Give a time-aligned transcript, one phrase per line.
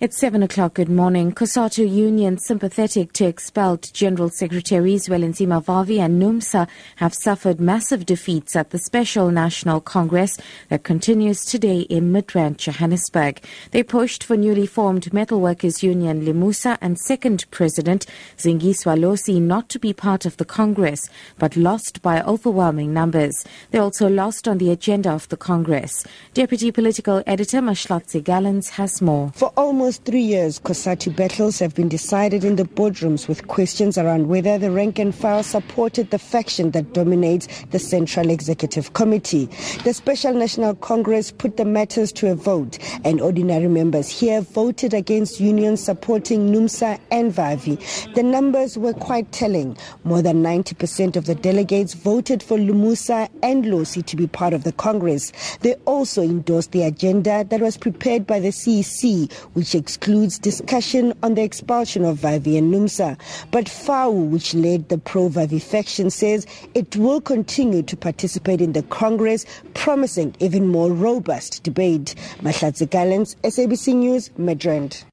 [0.00, 0.74] It's 7 o'clock.
[0.74, 1.32] Good morning.
[1.32, 8.54] COSATU Union, sympathetic to expelled General Secretaries Zwelinzima Vavi and NUMSA, have suffered massive defeats
[8.54, 10.38] at the Special National Congress
[10.68, 13.42] that continues today in Midrand, Johannesburg.
[13.72, 19.80] They pushed for newly formed Metalworkers Union Limusa and second President Zingiswa Losi not to
[19.80, 21.10] be part of the Congress,
[21.40, 23.44] but lost by overwhelming numbers.
[23.72, 26.06] They also lost on the agenda of the Congress.
[26.34, 29.32] Deputy Political Editor Mahlatse Gallens has more.
[29.34, 33.96] For almost almost three years, COSATU battles have been decided in the boardrooms with questions
[33.96, 39.46] around whether the rank and file supported the faction that dominates the Central Executive Committee.
[39.84, 44.92] The Special National Congress put the matters to a vote, and ordinary members here voted
[44.92, 48.14] against unions supporting NUMSA and VAVI.
[48.14, 49.74] The numbers were quite telling.
[50.04, 54.64] More than 90% of the delegates voted for Limusa and Losi to be part of
[54.64, 55.32] the Congress.
[55.60, 61.34] They also endorsed the agenda that was prepared by the CEC, which excludes discussion on
[61.34, 63.18] the expulsion of Vavi and Numsa.
[63.50, 68.82] But FAWU, which led the pro-Vavi faction, says it will continue to participate in the
[68.82, 72.14] Congress, promising even more robust debate.
[72.40, 75.04] Mahlatse Gallens, SABC News, Midrand.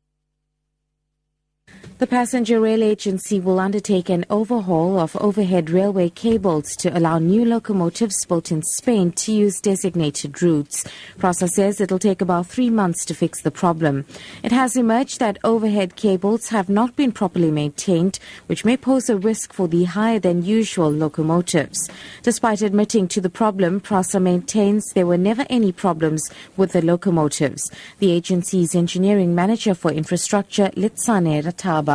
[2.05, 7.43] The passenger rail agency will undertake an overhaul of overhead railway cables to allow new
[7.43, 10.85] locomotives built in Spain to use designated routes.
[11.17, 14.05] PRASA says it'll take about three months to fix the problem.
[14.43, 19.17] It has emerged that overhead cables have not been properly maintained, which may pose a
[19.17, 21.89] risk for the higher than usual locomotives.
[22.21, 27.71] Despite admitting to the problem, PRASA maintains there were never any problems with the locomotives.
[27.97, 31.94] The agency's engineering manager for infrastructure, Litsane Rataba,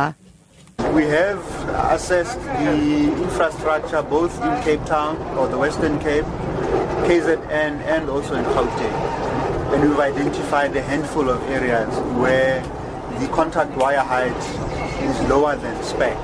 [0.89, 1.39] we have
[1.91, 6.25] assessed the infrastructure both in Cape Town or the Western Cape,
[7.05, 9.73] KZN, and also in Gauteng.
[9.73, 12.61] And we've identified a handful of areas where
[13.19, 14.35] the contact wire height
[15.03, 16.17] is lower than spec.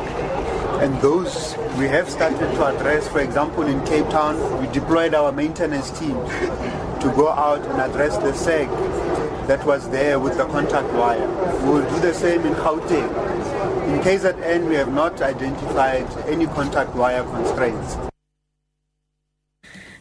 [0.81, 3.07] And those we have started to address.
[3.07, 8.17] For example, in Cape Town, we deployed our maintenance team to go out and address
[8.17, 8.67] the sag
[9.47, 11.27] that was there with the contact wire.
[11.63, 13.56] We will do the same in Gauteng
[13.87, 17.97] in KZN, we have not identified any contact wire constraints.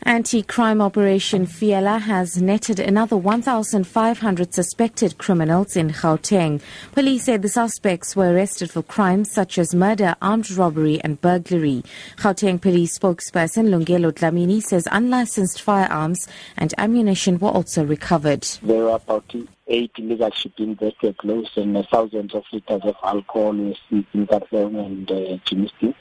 [0.07, 6.63] Anti-crime operation Fiela has netted another 1,500 suspected criminals in Gauteng.
[6.93, 11.83] Police said the suspects were arrested for crimes such as murder, armed robbery and burglary.
[12.19, 18.43] Gauteng police spokesperson Lungelo Dlamini says unlicensed firearms and ammunition were also recovered.
[18.63, 19.35] There were about
[19.67, 23.75] eight illegal shipping vessels and thousands of liters of alcohol in
[24.15, 25.93] Gauteng and uh.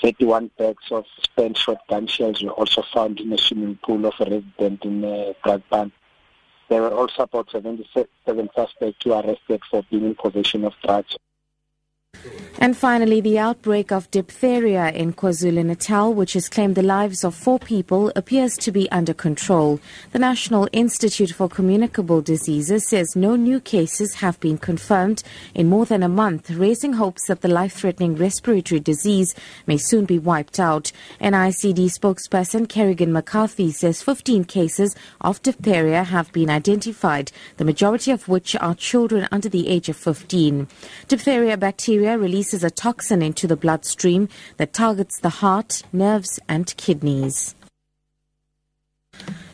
[0.00, 4.24] 31 bags of spent shotgun shells were also found in a swimming pool of a
[4.24, 5.86] resident in uh.
[6.68, 11.16] There were also about 77 suspects who arrested for being in possession of drugs.
[12.62, 17.58] And finally, the outbreak of diphtheria in KwaZulu-Natal, which has claimed the lives of four
[17.58, 19.80] people, appears to be under control.
[20.12, 25.24] The National Institute for Communicable Diseases says no new cases have been confirmed
[25.56, 29.34] in more than a month, raising hopes that the life-threatening respiratory disease
[29.66, 30.92] may soon be wiped out.
[31.20, 38.28] NICD spokesperson Kerrigan McCarthy says 15 cases of diphtheria have been identified, the majority of
[38.28, 40.68] which are children under the age of 15.
[41.08, 46.76] Diphtheria bacteria release releases a toxin into the bloodstream that targets the heart, nerves, and
[46.76, 47.54] kidneys.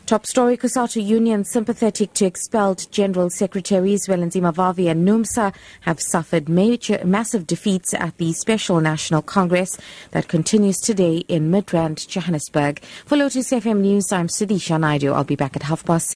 [0.05, 6.49] Top story COSATU Union sympathetic to expelled General Secretaries Zwelinzima Vavi and NUMSA have suffered
[6.49, 9.77] major, massive defeats at the Special National Congress
[10.11, 12.79] that continues today in Midrand, Johannesburg.
[13.05, 15.13] For Lotus FM News, I'm Sudisha Naidu.
[15.13, 16.15] I'll be back at half past.